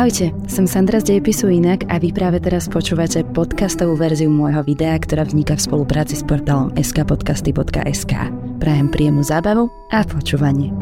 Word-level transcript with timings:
Ahojte, 0.00 0.32
som 0.48 0.64
Sandra 0.64 0.96
z 0.96 1.12
Dejepisu 1.12 1.52
Inak 1.52 1.84
a 1.92 2.00
vy 2.00 2.08
práve 2.08 2.40
teraz 2.40 2.72
počúvate 2.72 3.20
podcastovú 3.20 4.00
verziu 4.00 4.32
môjho 4.32 4.64
videa, 4.64 4.96
ktorá 4.96 5.28
vzniká 5.28 5.60
v 5.60 5.68
spolupráci 5.68 6.16
s 6.16 6.24
portálom 6.24 6.72
skpodcasty.sk. 6.72 8.32
Prajem 8.56 8.88
príjemnú 8.88 9.20
zábavu 9.20 9.68
a 9.92 10.00
počúvanie. 10.08 10.72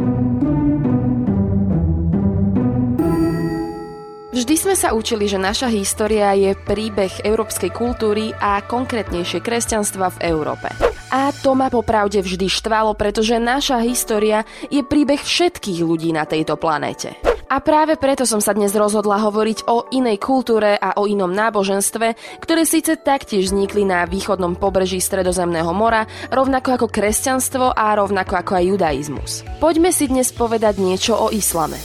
Vždy 4.39 4.55
sme 4.55 4.79
sa 4.79 4.95
učili, 4.95 5.27
že 5.27 5.43
naša 5.43 5.67
história 5.67 6.31
je 6.39 6.55
príbeh 6.55 7.11
európskej 7.27 7.75
kultúry 7.75 8.31
a 8.39 8.63
konkrétnejšie 8.63 9.43
kresťanstva 9.43 10.15
v 10.15 10.31
Európe. 10.31 10.71
A 11.11 11.35
to 11.35 11.59
ma 11.59 11.67
popravde 11.67 12.23
vždy 12.23 12.47
štvalo, 12.47 12.95
pretože 12.95 13.35
naša 13.43 13.83
história 13.83 14.47
je 14.71 14.87
príbeh 14.87 15.19
všetkých 15.19 15.83
ľudí 15.83 16.15
na 16.15 16.23
tejto 16.23 16.55
planéte. 16.55 17.19
A 17.49 17.65
práve 17.65 17.97
preto 17.97 18.29
som 18.29 18.45
sa 18.45 18.53
dnes 18.53 18.77
rozhodla 18.77 19.25
hovoriť 19.25 19.73
o 19.73 19.89
inej 19.89 20.21
kultúre 20.21 20.77
a 20.77 21.01
o 21.01 21.09
inom 21.09 21.33
náboženstve, 21.33 22.13
ktoré 22.45 22.69
síce 22.69 23.01
taktiež 23.01 23.49
vznikli 23.49 23.89
na 23.89 24.05
východnom 24.05 24.53
pobreží 24.53 25.01
Stredozemného 25.01 25.73
mora, 25.73 26.05
rovnako 26.29 26.77
ako 26.77 26.87
kresťanstvo 26.93 27.73
a 27.73 27.97
rovnako 27.97 28.37
ako 28.37 28.53
aj 28.53 28.65
judaizmus. 28.69 29.33
Poďme 29.65 29.97
si 29.97 30.13
dnes 30.13 30.29
povedať 30.29 30.77
niečo 30.77 31.17
o 31.17 31.33
islame. 31.33 31.81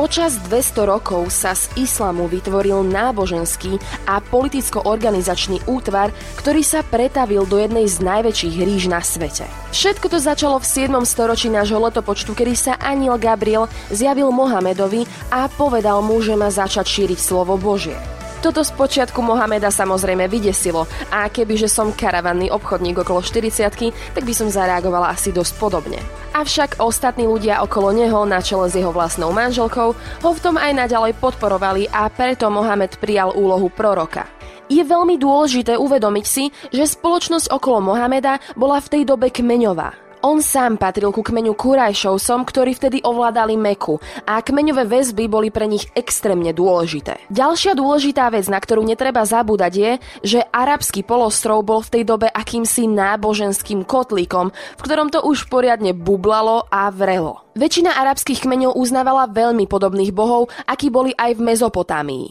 Počas 0.00 0.40
200 0.48 0.88
rokov 0.88 1.28
sa 1.28 1.52
z 1.52 1.68
islamu 1.76 2.24
vytvoril 2.24 2.88
náboženský 2.88 3.76
a 4.08 4.24
politicko-organizačný 4.24 5.68
útvar, 5.68 6.08
ktorý 6.40 6.64
sa 6.64 6.80
pretavil 6.80 7.44
do 7.44 7.60
jednej 7.60 7.84
z 7.84 8.00
najväčších 8.00 8.64
ríž 8.64 8.88
na 8.88 9.04
svete. 9.04 9.44
Všetko 9.76 10.08
to 10.08 10.16
začalo 10.16 10.56
v 10.56 10.64
7. 10.64 11.04
storočí 11.04 11.52
nášho 11.52 11.76
letopočtu, 11.76 12.32
kedy 12.32 12.56
sa 12.56 12.80
aniel 12.80 13.20
Gabriel 13.20 13.68
zjavil 13.92 14.32
Mohamedovi 14.32 15.04
a 15.28 15.52
povedal 15.52 16.00
mu, 16.00 16.16
že 16.24 16.32
má 16.32 16.48
začať 16.48 16.88
šíriť 16.88 17.20
slovo 17.20 17.60
Božie. 17.60 18.00
Toto 18.40 18.64
z 18.64 18.72
počiatku 18.72 19.20
Mohameda 19.20 19.68
samozrejme 19.68 20.32
vydesilo 20.32 20.88
a 21.12 21.28
kebyže 21.28 21.68
som 21.68 21.92
karavanný 21.92 22.48
obchodník 22.48 23.04
okolo 23.04 23.20
40 23.20 24.16
tak 24.16 24.24
by 24.24 24.32
som 24.32 24.48
zareagovala 24.48 25.12
asi 25.12 25.28
dosť 25.28 25.60
podobne. 25.60 26.00
Avšak 26.30 26.78
ostatní 26.78 27.26
ľudia 27.26 27.58
okolo 27.58 27.90
neho, 27.90 28.22
na 28.22 28.38
čele 28.38 28.70
s 28.70 28.78
jeho 28.78 28.94
vlastnou 28.94 29.34
manželkou, 29.34 29.88
ho 29.98 30.30
v 30.30 30.42
tom 30.42 30.54
aj 30.54 30.86
naďalej 30.86 31.18
podporovali 31.18 31.90
a 31.90 32.06
preto 32.06 32.46
Mohamed 32.46 33.02
prijal 33.02 33.34
úlohu 33.34 33.66
proroka. 33.66 34.30
Je 34.70 34.78
veľmi 34.86 35.18
dôležité 35.18 35.74
uvedomiť 35.74 36.26
si, 36.26 36.54
že 36.70 36.86
spoločnosť 36.86 37.50
okolo 37.50 37.82
Mohameda 37.82 38.38
bola 38.54 38.78
v 38.78 38.90
tej 38.94 39.02
dobe 39.02 39.34
kmeňová. 39.34 40.09
On 40.20 40.36
sám 40.44 40.76
patril 40.76 41.16
ku 41.16 41.24
kmeňu 41.24 41.56
Kurajšovcom, 41.56 42.44
ktorí 42.44 42.76
vtedy 42.76 43.00
ovládali 43.00 43.56
Meku 43.56 43.96
a 44.28 44.44
kmeňové 44.44 44.84
väzby 44.84 45.32
boli 45.32 45.48
pre 45.48 45.64
nich 45.64 45.88
extrémne 45.96 46.52
dôležité. 46.52 47.24
Ďalšia 47.32 47.72
dôležitá 47.72 48.28
vec, 48.28 48.44
na 48.52 48.60
ktorú 48.60 48.84
netreba 48.84 49.24
zabúdať 49.24 49.72
je, 49.72 49.92
že 50.20 50.40
arabský 50.52 51.08
polostrov 51.08 51.64
bol 51.64 51.80
v 51.80 51.92
tej 51.96 52.02
dobe 52.04 52.28
akýmsi 52.28 52.84
náboženským 52.84 53.88
kotlíkom, 53.88 54.52
v 54.52 54.80
ktorom 54.84 55.08
to 55.08 55.24
už 55.24 55.48
poriadne 55.48 55.96
bublalo 55.96 56.68
a 56.68 56.92
vrelo. 56.92 57.49
Väčšina 57.50 57.98
arabských 57.98 58.46
kmeňov 58.46 58.78
uznávala 58.78 59.26
veľmi 59.26 59.66
podobných 59.66 60.14
bohov, 60.14 60.54
akí 60.70 60.86
boli 60.86 61.10
aj 61.18 61.34
v 61.34 61.50
Mezopotámii. 61.50 62.26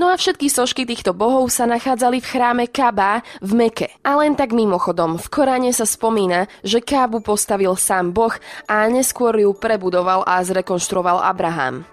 No 0.00 0.08
a 0.08 0.16
všetky 0.16 0.48
sošky 0.48 0.88
týchto 0.88 1.12
bohov 1.12 1.52
sa 1.52 1.68
nachádzali 1.68 2.24
v 2.24 2.30
chráme 2.32 2.64
Kaba 2.72 3.20
v 3.44 3.52
Meke. 3.52 3.92
A 4.00 4.16
len 4.16 4.32
tak 4.32 4.56
mimochodom, 4.56 5.20
v 5.20 5.28
Koráne 5.28 5.76
sa 5.76 5.84
spomína, 5.84 6.48
že 6.64 6.80
Kábu 6.80 7.20
postavil 7.20 7.76
sám 7.76 8.16
Boh 8.16 8.32
a 8.64 8.88
neskôr 8.88 9.36
ju 9.36 9.52
prebudoval 9.52 10.24
a 10.24 10.40
zrekonštruoval 10.40 11.20
Abraham. 11.20 11.84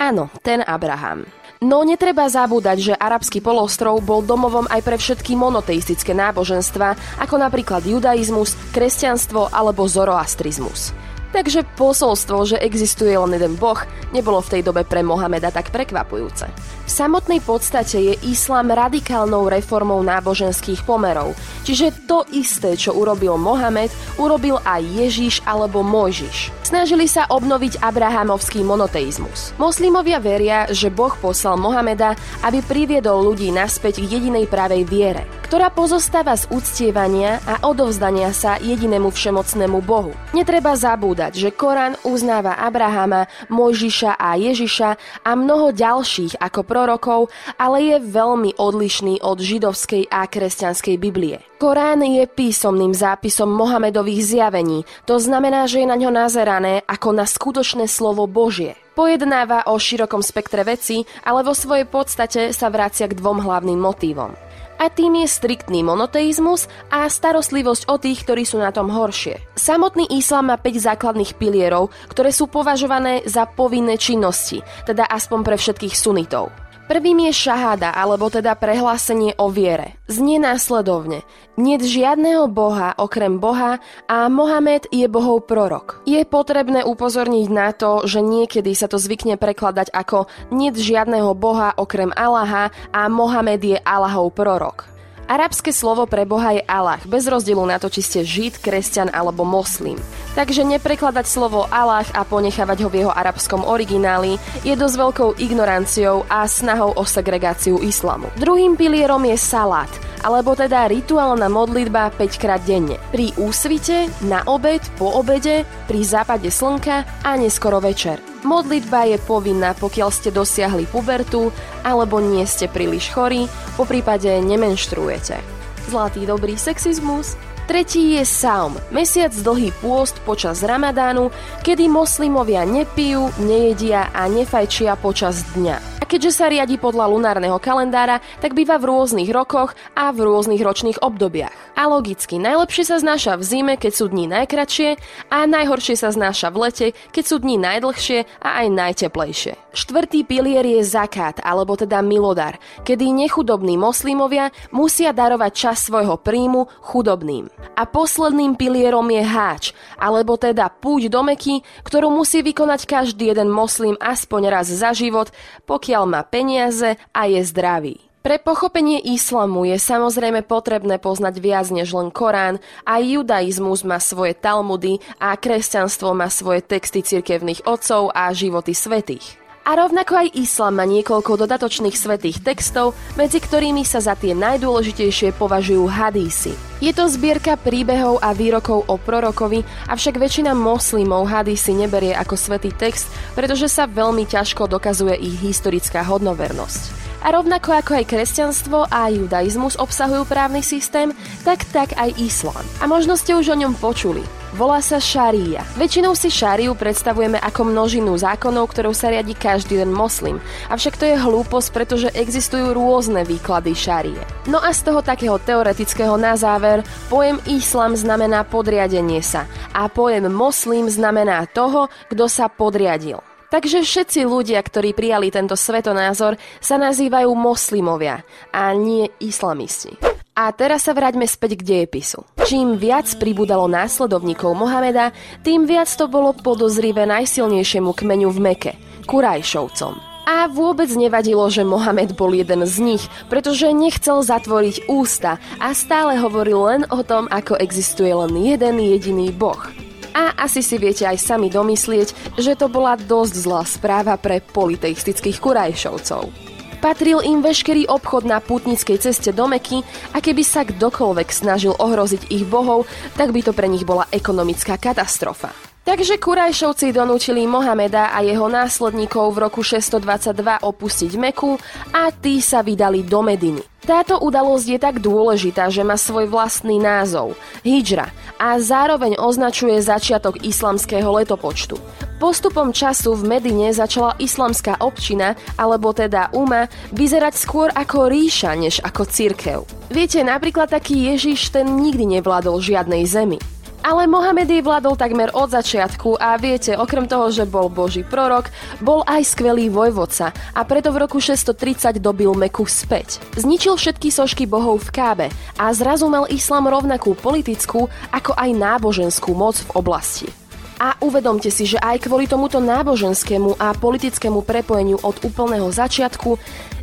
Áno, 0.00 0.32
ten 0.40 0.64
Abraham. 0.64 1.28
No 1.60 1.84
netreba 1.84 2.24
zabúdať, 2.24 2.78
že 2.80 2.94
arabský 2.96 3.44
polostrov 3.44 4.00
bol 4.00 4.24
domovom 4.24 4.64
aj 4.72 4.80
pre 4.80 4.96
všetky 4.96 5.36
monoteistické 5.36 6.16
náboženstva, 6.16 7.20
ako 7.20 7.36
napríklad 7.36 7.84
judaizmus, 7.84 8.56
kresťanstvo 8.72 9.52
alebo 9.52 9.84
zoroastrizmus. 9.84 11.03
Takže 11.34 11.66
posolstvo, 11.74 12.46
že 12.46 12.62
existuje 12.62 13.10
len 13.10 13.34
jeden 13.34 13.58
boh, 13.58 13.82
nebolo 14.14 14.38
v 14.38 14.54
tej 14.54 14.62
dobe 14.62 14.86
pre 14.86 15.02
Mohameda 15.02 15.50
tak 15.50 15.74
prekvapujúce. 15.74 16.46
V 16.86 16.90
samotnej 16.90 17.42
podstate 17.42 17.98
je 17.98 18.14
islám 18.30 18.70
radikálnou 18.70 19.50
reformou 19.50 19.98
náboženských 20.06 20.86
pomerov, 20.86 21.34
čiže 21.66 22.06
to 22.06 22.22
isté, 22.30 22.78
čo 22.78 22.94
urobil 22.94 23.34
Mohamed, 23.34 23.90
urobil 24.14 24.62
aj 24.62 24.86
Ježiš 24.86 25.42
alebo 25.42 25.82
Mojžiš. 25.82 26.63
Snažili 26.74 27.06
sa 27.06 27.30
obnoviť 27.30 27.86
abrahamovský 27.86 28.66
monoteizmus. 28.66 29.54
Moslimovia 29.62 30.18
veria, 30.18 30.66
že 30.74 30.90
Boh 30.90 31.14
poslal 31.14 31.54
Mohameda, 31.54 32.18
aby 32.42 32.66
priviedol 32.66 33.30
ľudí 33.30 33.54
naspäť 33.54 34.02
k 34.02 34.18
jedinej 34.18 34.50
pravej 34.50 34.82
viere, 34.82 35.22
ktorá 35.46 35.70
pozostáva 35.70 36.34
z 36.34 36.50
uctievania 36.50 37.38
a 37.46 37.62
odovzdania 37.70 38.34
sa 38.34 38.58
jedinému 38.58 39.14
všemocnému 39.14 39.86
Bohu. 39.86 40.18
Netreba 40.34 40.74
zabúdať, 40.74 41.38
že 41.38 41.54
Korán 41.54 41.94
uznáva 42.02 42.58
Abrahama, 42.58 43.30
Mojžiša 43.54 44.18
a 44.18 44.34
Ježiša 44.34 44.90
a 45.22 45.30
mnoho 45.38 45.70
ďalších 45.70 46.42
ako 46.42 46.66
prorokov, 46.66 47.30
ale 47.54 47.86
je 47.86 47.96
veľmi 48.02 48.58
odlišný 48.58 49.22
od 49.22 49.38
židovskej 49.38 50.10
a 50.10 50.26
kresťanskej 50.26 50.98
Biblie. 50.98 51.38
Korán 51.64 52.04
je 52.04 52.28
písomným 52.28 52.92
zápisom 52.92 53.48
Mohamedových 53.48 54.20
zjavení, 54.36 54.84
to 55.08 55.16
znamená, 55.16 55.64
že 55.64 55.80
je 55.80 55.88
na 55.88 55.96
ňo 55.96 56.12
nazerané 56.12 56.84
ako 56.84 57.16
na 57.16 57.24
skutočné 57.24 57.88
slovo 57.88 58.28
Božie. 58.28 58.76
Pojednáva 58.92 59.72
o 59.72 59.80
širokom 59.80 60.20
spektre 60.20 60.60
veci, 60.60 61.08
ale 61.24 61.40
vo 61.40 61.56
svojej 61.56 61.88
podstate 61.88 62.52
sa 62.52 62.68
vracia 62.68 63.08
k 63.08 63.16
dvom 63.16 63.40
hlavným 63.40 63.80
motívom 63.80 64.36
a 64.74 64.90
tým 64.90 65.22
je 65.22 65.28
striktný 65.30 65.86
monoteizmus 65.86 66.66
a 66.90 67.06
starostlivosť 67.06 67.88
o 67.88 67.96
tých, 67.96 68.26
ktorí 68.26 68.42
sú 68.44 68.58
na 68.58 68.74
tom 68.74 68.90
horšie. 68.90 69.38
Samotný 69.54 70.10
islám 70.18 70.50
má 70.50 70.56
5 70.58 70.92
základných 70.92 71.38
pilierov, 71.38 71.94
ktoré 72.10 72.34
sú 72.34 72.50
považované 72.50 73.22
za 73.24 73.46
povinné 73.46 73.96
činnosti, 73.96 74.60
teda 74.84 75.06
aspoň 75.06 75.40
pre 75.46 75.56
všetkých 75.56 75.94
sunitov. 75.94 76.50
Prvým 76.84 77.32
je 77.32 77.32
šaháda, 77.32 77.96
alebo 77.96 78.28
teda 78.28 78.52
prehlásenie 78.52 79.32
o 79.40 79.48
viere. 79.48 79.96
Znie 80.04 80.36
následovne. 80.36 81.24
Nie 81.56 81.80
žiadneho 81.80 82.44
boha 82.44 82.92
okrem 83.00 83.40
Boha 83.40 83.80
a 84.04 84.28
Mohamed 84.28 84.92
je 84.92 85.08
bohov 85.08 85.48
prorok. 85.48 86.04
Je 86.04 86.20
potrebné 86.28 86.84
upozorniť 86.84 87.46
na 87.48 87.72
to, 87.72 88.04
že 88.04 88.20
niekedy 88.20 88.76
sa 88.76 88.84
to 88.84 89.00
zvykne 89.00 89.40
prekladať 89.40 89.96
ako 89.96 90.28
nie 90.52 90.68
žiadneho 90.76 91.32
boha 91.32 91.72
okrem 91.72 92.12
Allaha 92.12 92.68
a 92.92 93.08
Mohamed 93.08 93.64
je 93.64 93.78
Allahov 93.80 94.36
prorok. 94.36 94.93
Arabské 95.24 95.72
slovo 95.72 96.04
pre 96.04 96.28
Boha 96.28 96.52
je 96.52 96.62
Allah, 96.68 97.00
bez 97.08 97.24
rozdielu 97.24 97.64
na 97.64 97.80
to, 97.80 97.88
či 97.88 98.04
ste 98.04 98.20
žid, 98.20 98.60
kresťan 98.60 99.08
alebo 99.08 99.40
moslim. 99.48 99.96
Takže 100.36 100.68
neprekladať 100.68 101.24
slovo 101.24 101.64
Allah 101.72 102.04
a 102.12 102.28
ponechávať 102.28 102.84
ho 102.84 102.88
v 102.92 103.04
jeho 103.04 103.12
arabskom 103.14 103.64
origináli 103.64 104.36
je 104.68 104.76
dosť 104.76 104.96
veľkou 105.00 105.30
ignoranciou 105.40 106.28
a 106.28 106.44
snahou 106.44 106.92
o 106.92 107.04
segregáciu 107.08 107.80
islamu. 107.80 108.28
Druhým 108.36 108.76
pilierom 108.76 109.24
je 109.24 109.40
salat, 109.40 109.88
alebo 110.20 110.52
teda 110.52 110.92
rituálna 110.92 111.48
modlitba 111.48 112.12
5 112.20 112.42
krát 112.42 112.60
denne. 112.68 113.00
Pri 113.08 113.32
úsvite, 113.40 114.12
na 114.28 114.44
obed, 114.44 114.84
po 115.00 115.08
obede, 115.08 115.64
pri 115.88 116.00
západe 116.04 116.52
slnka 116.52 117.24
a 117.24 117.30
neskoro 117.40 117.80
večer. 117.80 118.33
Modlitba 118.44 119.08
je 119.08 119.16
povinná, 119.24 119.72
pokiaľ 119.72 120.12
ste 120.12 120.28
dosiahli 120.28 120.84
pubertu 120.84 121.48
alebo 121.80 122.20
nie 122.20 122.44
ste 122.44 122.68
príliš 122.68 123.08
chorí, 123.08 123.48
po 123.80 123.88
prípade 123.88 124.28
nemenštruujete. 124.44 125.40
Zlatý 125.88 126.28
dobrý 126.28 126.60
sexizmus. 126.60 127.40
Tretí 127.64 128.20
je 128.20 128.28
Saum, 128.28 128.76
mesiac 128.92 129.32
dlhý 129.32 129.72
pôst 129.80 130.20
počas 130.28 130.60
Ramadánu, 130.60 131.32
kedy 131.64 131.88
moslimovia 131.88 132.68
nepijú, 132.68 133.32
nejedia 133.40 134.12
a 134.12 134.28
nefajčia 134.28 135.00
počas 135.00 135.40
dňa. 135.56 135.80
A 135.96 136.04
keďže 136.04 136.36
sa 136.36 136.52
riadi 136.52 136.76
podľa 136.76 137.08
lunárneho 137.08 137.56
kalendára, 137.56 138.20
tak 138.44 138.52
býva 138.52 138.76
v 138.76 138.92
rôznych 138.92 139.32
rokoch 139.32 139.72
a 139.96 140.12
v 140.12 140.28
rôznych 140.28 140.60
ročných 140.60 141.00
obdobiach. 141.00 141.63
A 141.74 141.90
logicky, 141.90 142.38
najlepšie 142.38 142.86
sa 142.86 143.02
znáša 143.02 143.34
v 143.34 143.42
zime, 143.42 143.74
keď 143.74 143.92
sú 143.98 144.06
dní 144.06 144.30
najkratšie 144.30 144.94
a 145.26 145.42
najhoršie 145.42 145.98
sa 145.98 146.14
znáša 146.14 146.54
v 146.54 146.70
lete, 146.70 146.86
keď 147.10 147.24
sú 147.26 147.36
dní 147.42 147.58
najdlhšie 147.58 148.30
a 148.38 148.62
aj 148.62 148.66
najteplejšie. 148.70 149.58
Štvrtý 149.74 150.22
pilier 150.22 150.62
je 150.62 150.86
zakát, 150.86 151.34
alebo 151.42 151.74
teda 151.74 151.98
milodar, 151.98 152.62
kedy 152.86 153.10
nechudobní 153.10 153.74
moslimovia 153.74 154.54
musia 154.70 155.10
darovať 155.10 155.50
čas 155.50 155.90
svojho 155.90 156.14
príjmu 156.14 156.70
chudobným. 156.78 157.50
A 157.74 157.82
posledným 157.90 158.54
pilierom 158.54 159.10
je 159.10 159.22
háč, 159.26 159.74
alebo 159.98 160.38
teda 160.38 160.70
púť 160.70 161.10
do 161.10 161.26
Meky, 161.26 161.66
ktorú 161.82 162.06
musí 162.06 162.46
vykonať 162.46 162.86
každý 162.86 163.34
jeden 163.34 163.50
moslim 163.50 163.98
aspoň 163.98 164.46
raz 164.46 164.70
za 164.70 164.94
život, 164.94 165.34
pokiaľ 165.66 166.02
má 166.06 166.22
peniaze 166.22 166.94
a 167.10 167.26
je 167.26 167.42
zdravý. 167.42 168.13
Pre 168.24 168.40
pochopenie 168.40 169.04
islamu 169.04 169.68
je 169.68 169.76
samozrejme 169.76 170.48
potrebné 170.48 170.96
poznať 170.96 171.44
viac 171.44 171.68
než 171.68 171.92
len 171.92 172.08
Korán 172.08 172.56
a 172.88 172.96
judaizmus 172.96 173.84
má 173.84 174.00
svoje 174.00 174.32
talmudy 174.32 174.96
a 175.20 175.36
kresťanstvo 175.36 176.16
má 176.16 176.32
svoje 176.32 176.64
texty 176.64 177.04
cirkevných 177.04 177.68
otcov 177.68 178.08
a 178.16 178.32
životy 178.32 178.72
svetých. 178.72 179.36
A 179.68 179.76
rovnako 179.76 180.24
aj 180.24 180.40
islám 180.40 180.80
má 180.80 180.88
niekoľko 180.88 181.44
dodatočných 181.44 181.92
svetých 181.92 182.40
textov, 182.40 182.96
medzi 183.20 183.44
ktorými 183.44 183.84
sa 183.84 184.00
za 184.00 184.16
tie 184.16 184.32
najdôležitejšie 184.32 185.36
považujú 185.36 185.84
hadísy. 185.84 186.56
Je 186.80 186.96
to 186.96 187.04
zbierka 187.04 187.60
príbehov 187.60 188.24
a 188.24 188.32
výrokov 188.32 188.88
o 188.88 188.96
prorokovi, 188.96 189.60
avšak 189.92 190.16
väčšina 190.16 190.56
moslimov 190.56 191.28
hadísy 191.28 191.76
neberie 191.76 192.16
ako 192.16 192.40
svetý 192.40 192.72
text, 192.72 193.04
pretože 193.36 193.68
sa 193.68 193.84
veľmi 193.84 194.24
ťažko 194.24 194.64
dokazuje 194.64 195.12
ich 195.12 195.36
historická 195.44 196.00
hodnovernosť. 196.08 197.03
A 197.24 197.32
rovnako 197.32 197.72
ako 197.72 197.96
aj 197.96 198.04
kresťanstvo 198.12 198.92
a 198.92 199.08
judaizmus 199.08 199.80
obsahujú 199.80 200.28
právny 200.28 200.60
systém, 200.60 201.16
tak 201.40 201.64
tak 201.72 201.96
aj 201.96 202.12
islám. 202.20 202.60
A 202.78 202.84
možno 202.84 203.16
ste 203.16 203.32
už 203.32 203.56
o 203.56 203.56
ňom 203.56 203.72
počuli. 203.80 204.20
Volá 204.54 204.78
sa 204.78 205.02
šaria. 205.02 205.66
Väčšinou 205.74 206.14
si 206.14 206.30
šáriu 206.30 206.78
predstavujeme 206.78 207.42
ako 207.42 207.74
množinu 207.74 208.14
zákonov, 208.14 208.70
ktorou 208.70 208.94
sa 208.94 209.10
riadi 209.10 209.34
každý 209.34 209.82
den 209.82 209.90
moslim. 209.90 210.38
Avšak 210.70 210.94
to 210.94 211.10
je 211.10 211.18
hlúposť, 211.18 211.74
pretože 211.74 212.14
existujú 212.14 212.70
rôzne 212.70 213.26
výklady 213.26 213.74
šárie. 213.74 214.22
No 214.46 214.62
a 214.62 214.70
z 214.70 214.86
toho 214.86 215.02
takého 215.02 215.42
teoretického 215.42 216.14
na 216.14 216.38
záver, 216.38 216.86
pojem 217.10 217.42
islam 217.50 217.98
znamená 217.98 218.46
podriadenie 218.46 219.26
sa 219.26 219.50
a 219.74 219.90
pojem 219.90 220.30
moslim 220.30 220.86
znamená 220.86 221.50
toho, 221.50 221.90
kto 222.06 222.30
sa 222.30 222.46
podriadil. 222.46 223.33
Takže 223.54 223.86
všetci 223.86 224.26
ľudia, 224.26 224.58
ktorí 224.58 224.98
prijali 224.98 225.30
tento 225.30 225.54
svetonázor, 225.54 226.34
sa 226.58 226.74
nazývajú 226.74 227.30
moslimovia 227.38 228.26
a 228.50 228.74
nie 228.74 229.06
islamisti. 229.22 229.94
A 230.34 230.50
teraz 230.50 230.90
sa 230.90 230.90
vráťme 230.90 231.22
späť 231.30 231.62
k 231.62 231.86
dejepisu. 231.86 232.26
Čím 232.42 232.74
viac 232.74 233.06
pribudalo 233.14 233.70
následovníkov 233.70 234.58
Mohameda, 234.58 235.14
tým 235.46 235.70
viac 235.70 235.86
to 235.94 236.10
bolo 236.10 236.34
podozrivé 236.34 237.06
najsilnejšiemu 237.06 237.94
kmeňu 237.94 238.34
v 238.34 238.38
Meke, 238.42 238.72
Kurajšovcom. 239.06 240.02
A 240.26 240.50
vôbec 240.50 240.90
nevadilo, 240.90 241.46
že 241.46 241.62
Mohamed 241.62 242.18
bol 242.18 242.34
jeden 242.34 242.66
z 242.66 242.82
nich, 242.82 243.06
pretože 243.30 243.70
nechcel 243.70 244.18
zatvoriť 244.26 244.90
ústa 244.90 245.38
a 245.62 245.70
stále 245.78 246.18
hovoril 246.18 246.58
len 246.58 246.82
o 246.90 247.06
tom, 247.06 247.30
ako 247.30 247.54
existuje 247.62 248.10
len 248.10 248.34
jeden 248.34 248.82
jediný 248.82 249.30
boh. 249.30 249.83
A 250.14 250.38
asi 250.46 250.62
si 250.62 250.78
viete 250.78 251.02
aj 251.02 251.18
sami 251.18 251.50
domyslieť, 251.50 252.38
že 252.38 252.54
to 252.54 252.70
bola 252.70 252.94
dosť 252.94 253.34
zlá 253.34 253.62
správa 253.66 254.14
pre 254.14 254.38
politeistických 254.38 255.42
kurajšovcov. 255.42 256.30
Patril 256.78 257.24
im 257.24 257.40
veškerý 257.40 257.88
obchod 257.88 258.28
na 258.28 258.38
putnickej 258.44 259.00
ceste 259.00 259.32
do 259.32 259.48
Meky 259.48 259.80
a 260.12 260.20
keby 260.20 260.44
sa 260.44 260.68
kdokoľvek 260.68 261.28
snažil 261.32 261.72
ohroziť 261.74 262.28
ich 262.28 262.44
bohov, 262.44 262.84
tak 263.16 263.32
by 263.32 263.40
to 263.40 263.56
pre 263.56 263.66
nich 263.66 263.88
bola 263.88 264.04
ekonomická 264.12 264.76
katastrofa. 264.76 265.73
Takže 265.84 266.16
Kurajšovci 266.16 266.96
donúčili 266.96 267.44
Mohameda 267.44 268.08
a 268.16 268.24
jeho 268.24 268.48
následníkov 268.48 269.36
v 269.36 269.38
roku 269.44 269.60
622 269.60 270.64
opustiť 270.64 271.12
Meku 271.20 271.60
a 271.92 272.08
tí 272.08 272.40
sa 272.40 272.64
vydali 272.64 273.04
do 273.04 273.20
Mediny. 273.20 273.60
Táto 273.84 274.16
udalosť 274.16 274.64
je 274.64 274.78
tak 274.80 274.96
dôležitá, 275.04 275.68
že 275.68 275.84
má 275.84 276.00
svoj 276.00 276.32
vlastný 276.32 276.80
názov– 276.80 277.36
Hijra 277.68 278.08
a 278.40 278.56
zároveň 278.56 279.20
označuje 279.20 279.76
začiatok 279.84 280.40
islamského 280.40 281.04
letopočtu. 281.20 281.76
Postupom 282.16 282.72
času 282.72 283.12
v 283.12 283.36
Medine 283.36 283.68
začala 283.76 284.16
islamská 284.16 284.80
občina, 284.80 285.36
alebo 285.60 285.92
teda 285.92 286.32
Uma, 286.32 286.64
vyzerať 286.96 287.36
skôr 287.36 287.68
ako 287.76 288.08
ríša, 288.08 288.56
než 288.56 288.80
ako 288.80 289.04
cirkev. 289.04 289.68
Viete, 289.92 290.24
napríklad 290.24 290.72
taký 290.72 291.12
Ježiš 291.12 291.52
ten 291.52 291.68
nikdy 291.76 292.08
nevládol 292.08 292.64
žiadnej 292.64 293.04
zemi. 293.04 293.36
Ale 293.84 294.08
Mohamed 294.08 294.48
jej 294.48 294.64
vládol 294.64 294.96
takmer 294.96 295.28
od 295.36 295.52
začiatku 295.52 296.16
a 296.16 296.40
viete, 296.40 296.72
okrem 296.72 297.04
toho, 297.04 297.28
že 297.28 297.44
bol 297.44 297.68
boží 297.68 298.00
prorok, 298.00 298.48
bol 298.80 299.04
aj 299.04 299.36
skvelý 299.36 299.68
vojvodca 299.68 300.32
a 300.56 300.64
preto 300.64 300.88
v 300.88 301.04
roku 301.04 301.20
630 301.20 302.00
dobil 302.00 302.32
Meku 302.32 302.64
späť. 302.64 303.20
Zničil 303.36 303.76
všetky 303.76 304.08
sošky 304.08 304.48
bohov 304.48 304.88
v 304.88 304.90
Kábe 304.96 305.26
a 305.60 305.68
zrazu 305.76 306.08
mal 306.08 306.24
islám 306.32 306.64
rovnakú 306.64 307.12
politickú 307.12 307.92
ako 308.08 308.32
aj 308.32 308.56
náboženskú 308.56 309.36
moc 309.36 309.60
v 309.60 309.76
oblasti. 309.76 310.32
A 310.80 310.96
uvedomte 311.04 311.52
si, 311.52 311.68
že 311.68 311.76
aj 311.76 312.08
kvôli 312.08 312.24
tomuto 312.24 312.64
náboženskému 312.64 313.60
a 313.60 313.76
politickému 313.76 314.48
prepojeniu 314.48 314.96
od 315.04 315.20
úplného 315.20 315.68
začiatku 315.68 316.40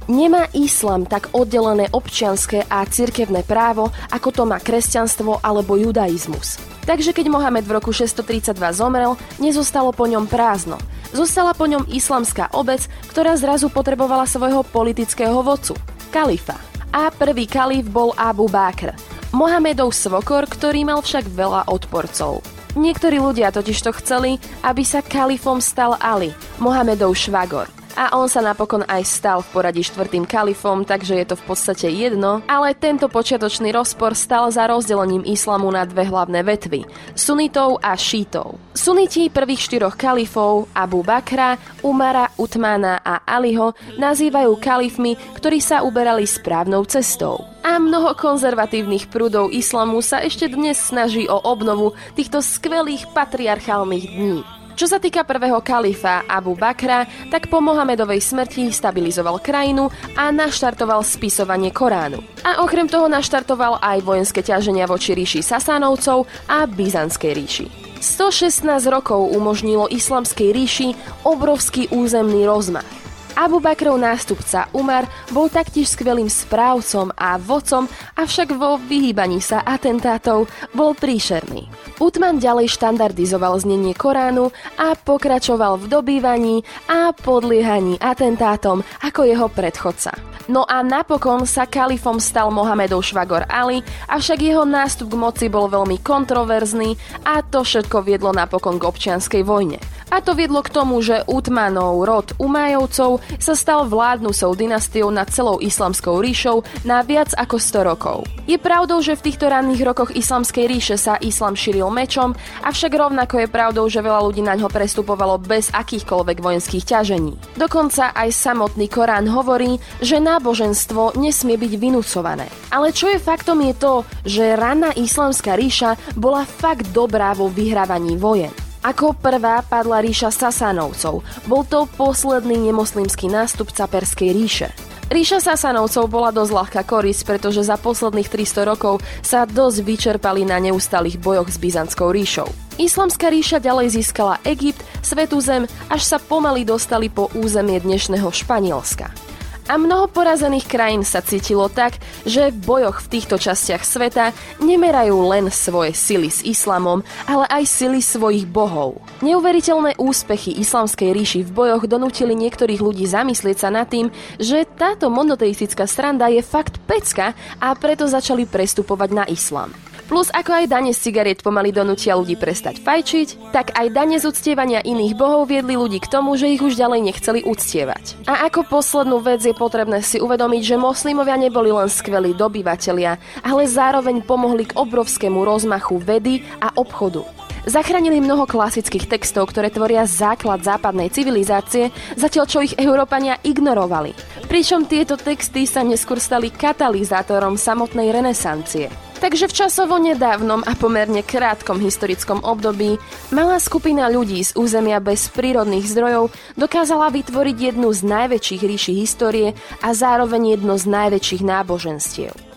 Nemá 0.10 0.50
islám 0.58 1.06
tak 1.06 1.30
oddelené 1.32 1.88
občianské 1.94 2.66
a 2.66 2.84
cirkevné 2.90 3.46
právo, 3.46 3.94
ako 4.10 4.30
to 4.34 4.44
má 4.50 4.58
kresťanstvo 4.58 5.40
alebo 5.46 5.78
judaizmus. 5.78 6.58
Takže 6.92 7.16
keď 7.16 7.32
Mohamed 7.32 7.64
v 7.64 7.80
roku 7.80 7.96
632 7.96 8.52
zomrel, 8.76 9.16
nezostalo 9.40 9.96
po 9.96 10.04
ňom 10.12 10.28
prázdno. 10.28 10.76
Zostala 11.16 11.56
po 11.56 11.64
ňom 11.64 11.88
islamská 11.88 12.52
obec, 12.52 12.84
ktorá 13.08 13.32
zrazu 13.40 13.72
potrebovala 13.72 14.28
svojho 14.28 14.60
politického 14.68 15.40
vodcu, 15.40 15.72
kalifa. 16.12 16.60
A 16.92 17.08
prvý 17.08 17.48
kalif 17.48 17.88
bol 17.88 18.12
Abu 18.20 18.52
Bakr, 18.52 18.92
Mohamedov 19.32 19.96
svokor, 19.96 20.44
ktorý 20.52 20.84
mal 20.84 21.00
však 21.00 21.32
veľa 21.32 21.72
odporcov. 21.72 22.44
Niektorí 22.76 23.24
ľudia 23.24 23.56
totiž 23.56 23.88
to 23.88 23.96
chceli, 24.04 24.36
aby 24.60 24.84
sa 24.84 25.00
kalifom 25.00 25.64
stal 25.64 25.96
Ali, 25.96 26.36
Mohamedov 26.60 27.16
švagor 27.16 27.72
a 27.96 28.16
on 28.16 28.28
sa 28.32 28.40
napokon 28.40 28.84
aj 28.88 29.04
stal 29.08 29.40
v 29.44 29.52
poradí 29.52 29.84
štvrtým 29.84 30.24
kalifom, 30.24 30.84
takže 30.88 31.18
je 31.18 31.26
to 31.28 31.36
v 31.40 31.44
podstate 31.48 31.88
jedno, 31.92 32.40
ale 32.48 32.78
tento 32.78 33.12
počiatočný 33.12 33.72
rozpor 33.76 34.16
stal 34.16 34.48
za 34.52 34.68
rozdelením 34.68 35.26
islamu 35.28 35.68
na 35.72 35.84
dve 35.84 36.08
hlavné 36.08 36.44
vetvy, 36.46 36.88
sunitov 37.18 37.82
a 37.84 37.98
šítov. 37.98 38.62
Suniti 38.72 39.28
prvých 39.28 39.68
štyroch 39.68 40.00
kalifov, 40.00 40.72
Abu 40.72 41.04
Bakra, 41.04 41.60
Umara, 41.84 42.32
Utmana 42.40 43.04
a 43.04 43.24
Aliho, 43.28 43.76
nazývajú 44.00 44.56
kalifmi, 44.62 45.18
ktorí 45.36 45.60
sa 45.60 45.84
uberali 45.84 46.24
správnou 46.24 46.88
cestou. 46.88 47.44
A 47.62 47.78
mnoho 47.78 48.18
konzervatívnych 48.18 49.12
prúdov 49.14 49.54
islamu 49.54 50.02
sa 50.02 50.18
ešte 50.24 50.50
dnes 50.50 50.82
snaží 50.82 51.30
o 51.30 51.38
obnovu 51.38 51.94
týchto 52.18 52.42
skvelých 52.42 53.06
patriarchálnych 53.14 54.06
dní. 54.10 54.61
Čo 54.82 54.90
sa 54.90 54.98
týka 54.98 55.22
prvého 55.22 55.62
kalifa 55.62 56.26
Abu 56.26 56.58
Bakra, 56.58 57.06
tak 57.30 57.54
po 57.54 57.62
Mohamedovej 57.62 58.18
smrti 58.18 58.74
stabilizoval 58.74 59.38
krajinu 59.38 59.94
a 60.18 60.34
naštartoval 60.34 61.06
spisovanie 61.06 61.70
Koránu. 61.70 62.18
A 62.42 62.66
okrem 62.66 62.90
toho 62.90 63.06
naštartoval 63.06 63.78
aj 63.78 64.02
vojenské 64.02 64.42
ťaženia 64.42 64.90
voči 64.90 65.14
ríši 65.14 65.46
Sasánovcov 65.46 66.26
a 66.50 66.66
Byzantskej 66.66 67.30
ríši. 67.30 67.66
116 68.02 68.66
rokov 68.90 69.22
umožnilo 69.30 69.86
islamskej 69.86 70.50
ríši 70.50 70.98
obrovský 71.30 71.86
územný 71.94 72.50
rozmach. 72.50 73.01
Abu 73.42 73.58
Bakrov 73.58 73.98
nástupca 73.98 74.70
Umar 74.70 75.10
bol 75.34 75.50
taktiež 75.50 75.98
skvelým 75.98 76.30
správcom 76.30 77.10
a 77.18 77.42
vodcom, 77.42 77.90
avšak 78.14 78.54
vo 78.54 78.78
vyhýbaní 78.78 79.42
sa 79.42 79.66
atentátov 79.66 80.46
bol 80.78 80.94
príšerný. 80.94 81.66
Utman 81.98 82.38
ďalej 82.38 82.70
štandardizoval 82.70 83.58
znenie 83.58 83.98
Koránu 83.98 84.54
a 84.78 84.94
pokračoval 84.94 85.82
v 85.82 85.90
dobývaní 85.90 86.62
a 86.86 87.18
podliehaní 87.18 87.98
atentátom 87.98 88.86
ako 89.02 89.26
jeho 89.26 89.50
predchodca. 89.50 90.14
No 90.46 90.62
a 90.70 90.86
napokon 90.86 91.50
sa 91.50 91.66
kalifom 91.66 92.22
stal 92.22 92.54
Mohamedov 92.54 93.02
švagor 93.02 93.50
Ali, 93.50 93.82
avšak 94.06 94.38
jeho 94.38 94.70
nástup 94.70 95.14
k 95.14 95.18
moci 95.18 95.46
bol 95.50 95.66
veľmi 95.66 95.98
kontroverzný 96.06 96.94
a 97.26 97.42
to 97.42 97.66
všetko 97.66 98.06
viedlo 98.06 98.30
napokon 98.38 98.78
k 98.78 98.86
občianskej 98.86 99.42
vojne. 99.42 99.82
A 100.12 100.20
to 100.20 100.36
viedlo 100.36 100.60
k 100.60 100.76
tomu, 100.76 101.00
že 101.00 101.24
Utmanov 101.24 102.04
rod 102.04 102.36
Umajovcov 102.36 103.24
sa 103.40 103.56
stal 103.56 103.88
vládnusou 103.88 104.52
dynastiou 104.60 105.08
nad 105.08 105.32
celou 105.32 105.64
islamskou 105.64 106.20
ríšou 106.20 106.68
na 106.84 107.00
viac 107.00 107.32
ako 107.40 107.56
100 107.56 107.88
rokov. 107.88 108.18
Je 108.44 108.60
pravdou, 108.60 109.00
že 109.00 109.16
v 109.16 109.32
týchto 109.32 109.48
ranných 109.48 109.88
rokoch 109.88 110.12
islamskej 110.12 110.68
ríše 110.68 110.96
sa 111.00 111.16
islam 111.24 111.56
šíril 111.56 111.88
mečom, 111.88 112.36
avšak 112.60 112.92
rovnako 112.92 113.40
je 113.40 113.48
pravdou, 113.48 113.88
že 113.88 114.04
veľa 114.04 114.20
ľudí 114.28 114.44
na 114.44 114.60
ňo 114.60 114.68
prestupovalo 114.68 115.40
bez 115.40 115.72
akýchkoľvek 115.72 116.44
vojenských 116.44 116.84
ťažení. 116.84 117.40
Dokonca 117.56 118.12
aj 118.12 118.36
samotný 118.36 118.92
Korán 118.92 119.32
hovorí, 119.32 119.80
že 120.04 120.20
náboženstvo 120.20 121.16
nesmie 121.16 121.56
byť 121.56 121.74
vynúcované. 121.80 122.52
Ale 122.68 122.92
čo 122.92 123.08
je 123.08 123.16
faktom 123.16 123.64
je 123.64 123.74
to, 123.80 123.94
že 124.28 124.60
ranná 124.60 124.92
islamská 124.92 125.56
ríša 125.56 125.96
bola 126.20 126.44
fakt 126.44 126.92
dobrá 126.92 127.32
vo 127.32 127.48
vyhrávaní 127.48 128.20
vojen. 128.20 128.52
Ako 128.82 129.14
prvá 129.14 129.62
padla 129.62 130.02
ríša 130.02 130.34
Sasanovcov. 130.34 131.22
Bol 131.46 131.62
to 131.70 131.86
posledný 132.02 132.58
nemoslimský 132.74 133.30
nástupca 133.30 133.86
Perskej 133.86 134.34
ríše. 134.34 134.70
Ríša 135.14 135.38
Sasanovcov 135.38 136.10
bola 136.10 136.34
dosť 136.34 136.52
ľahká 136.56 136.82
korisť, 136.90 137.30
pretože 137.30 137.62
za 137.62 137.78
posledných 137.78 138.26
300 138.26 138.66
rokov 138.66 139.04
sa 139.22 139.46
dosť 139.46 139.78
vyčerpali 139.86 140.50
na 140.50 140.58
neustálých 140.58 141.22
bojoch 141.22 141.54
s 141.54 141.62
Byzantskou 141.62 142.10
ríšou. 142.10 142.50
Islamská 142.82 143.30
ríša 143.30 143.62
ďalej 143.62 144.02
získala 144.02 144.42
Egypt, 144.50 144.82
Svetú 145.02 145.42
zem, 145.42 145.66
až 145.90 146.02
sa 146.06 146.18
pomaly 146.22 146.66
dostali 146.66 147.10
po 147.10 147.30
územie 147.34 147.82
dnešného 147.82 148.30
Španielska. 148.30 149.31
A 149.72 149.80
mnoho 149.80 150.12
porazených 150.12 150.68
krajín 150.68 151.08
sa 151.08 151.24
cítilo 151.24 151.72
tak, 151.72 151.96
že 152.28 152.52
v 152.52 152.60
bojoch 152.60 153.08
v 153.08 153.16
týchto 153.16 153.40
častiach 153.40 153.88
sveta 153.88 154.36
nemerajú 154.60 155.16
len 155.32 155.48
svoje 155.48 155.96
sily 155.96 156.28
s 156.28 156.44
islamom, 156.44 157.00
ale 157.24 157.48
aj 157.48 157.72
sily 157.72 158.04
svojich 158.04 158.44
bohov. 158.52 159.00
Neuveriteľné 159.24 159.96
úspechy 159.96 160.60
islamskej 160.60 161.16
ríši 161.16 161.48
v 161.48 161.56
bojoch 161.56 161.88
donútili 161.88 162.36
niektorých 162.36 162.84
ľudí 162.84 163.08
zamyslieť 163.08 163.58
sa 163.64 163.72
nad 163.72 163.88
tým, 163.88 164.12
že 164.36 164.68
táto 164.68 165.08
monoteistická 165.08 165.88
stranda 165.88 166.28
je 166.28 166.44
fakt 166.44 166.76
pecka 166.84 167.32
a 167.64 167.72
preto 167.72 168.12
začali 168.12 168.44
prestupovať 168.44 169.10
na 169.16 169.24
islam. 169.32 169.72
Plus 170.12 170.28
ako 170.28 170.52
aj 170.52 170.66
dane 170.68 170.92
z 170.92 171.08
cigariet 171.08 171.40
pomaly 171.40 171.72
donútia 171.72 172.20
ľudí 172.20 172.36
prestať 172.36 172.84
fajčiť, 172.84 173.56
tak 173.56 173.72
aj 173.72 173.96
dane 173.96 174.20
z 174.20 174.28
uctievania 174.28 174.84
iných 174.84 175.16
bohov 175.16 175.48
viedli 175.48 175.80
ľudí 175.80 176.04
k 176.04 176.12
tomu, 176.12 176.36
že 176.36 176.52
ich 176.52 176.60
už 176.60 176.76
ďalej 176.76 177.00
nechceli 177.00 177.48
uctievať. 177.48 178.28
A 178.28 178.44
ako 178.52 178.68
poslednú 178.68 179.24
vec 179.24 179.40
je 179.40 179.56
potrebné 179.56 180.04
si 180.04 180.20
uvedomiť, 180.20 180.62
že 180.68 180.76
moslimovia 180.76 181.40
neboli 181.40 181.72
len 181.72 181.88
skvelí 181.88 182.36
dobyvatelia, 182.36 183.24
ale 183.40 183.64
zároveň 183.64 184.20
pomohli 184.28 184.68
k 184.68 184.76
obrovskému 184.76 185.48
rozmachu 185.48 185.96
vedy 186.04 186.44
a 186.60 186.76
obchodu. 186.76 187.24
Zachránili 187.64 188.20
mnoho 188.20 188.44
klasických 188.44 189.08
textov, 189.08 189.56
ktoré 189.56 189.72
tvoria 189.72 190.04
základ 190.04 190.60
západnej 190.60 191.08
civilizácie, 191.08 191.88
zatiaľ 192.20 192.46
čo 192.52 192.60
ich 192.60 192.76
Európania 192.76 193.40
ignorovali. 193.48 194.12
Pričom 194.52 194.92
tieto 194.92 195.16
texty 195.16 195.64
sa 195.64 195.88
neskôr 195.88 196.20
stali 196.20 196.52
katalizátorom 196.52 197.56
samotnej 197.56 198.12
renesancie. 198.12 199.11
Takže 199.22 199.46
v 199.46 199.54
časovo 199.54 200.02
nedávnom 200.02 200.66
a 200.66 200.74
pomerne 200.74 201.22
krátkom 201.22 201.78
historickom 201.78 202.42
období 202.42 202.98
malá 203.30 203.62
skupina 203.62 204.10
ľudí 204.10 204.42
z 204.42 204.58
územia 204.58 204.98
bez 204.98 205.30
prírodných 205.30 205.86
zdrojov 205.86 206.34
dokázala 206.58 207.14
vytvoriť 207.14 207.58
jednu 207.70 207.94
z 207.94 208.02
najväčších 208.02 208.62
ríši 208.66 208.94
histórie 208.98 209.54
a 209.86 209.94
zároveň 209.94 210.58
jedno 210.58 210.74
z 210.74 210.90
najväčších 210.90 211.46
náboženstiev. 211.46 212.51